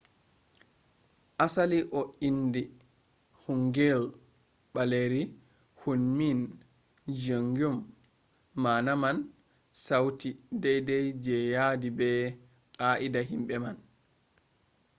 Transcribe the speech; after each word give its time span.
asali 1.43 1.77
o 1.99 2.01
indi 2.27 2.61
hangeul 3.41 4.05
baleeri 4.73 5.21
hunmin 5.81 6.39
jeongeum 7.19 7.77
maana 8.63 8.91
man 9.03 9.17
sauti 9.83 10.29
daidai 10.61 11.05
je 11.25 11.35
yaadi 11.53 11.89
be 11.99 12.07
qaa’ida 12.79 13.21
himbe 13.31 13.55
man’’ 13.63 13.77